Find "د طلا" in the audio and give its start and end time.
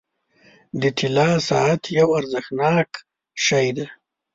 0.81-1.29